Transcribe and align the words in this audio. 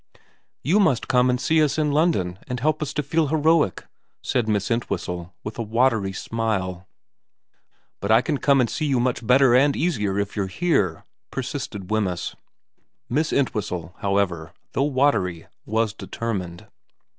'You 0.71 0.79
must 0.79 1.07
come 1.07 1.29
and 1.29 1.39
see 1.39 1.61
us 1.61 1.77
in 1.77 1.91
London 1.91 2.39
and 2.47 2.59
help 2.59 2.81
us 2.81 2.91
to 2.95 3.03
feel 3.03 3.27
heroic,' 3.27 3.85
said 4.23 4.47
Miss 4.47 4.71
Entwhistle, 4.71 5.31
with 5.43 5.59
a 5.59 5.61
watery 5.61 6.11
smile. 6.11 6.73
4 6.73 6.85
But 7.99 8.09
I 8.11 8.23
can 8.23 8.39
come 8.39 8.59
and 8.59 8.67
see 8.67 8.87
you 8.87 8.99
much 8.99 9.23
better 9.23 9.53
and 9.53 9.75
easier 9.75 10.17
if 10.17 10.35
you're 10.35 10.47
here,' 10.47 11.05
persisted 11.29 11.91
Wemyss. 11.91 12.35
Miss 13.09 13.31
Entwhistle, 13.31 13.93
however, 13.99 14.53
though 14.71 14.85
watery, 14.85 15.45
was 15.67 15.93
determined. 15.93 16.65